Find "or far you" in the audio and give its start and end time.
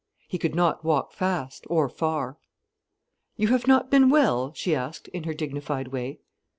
1.69-3.49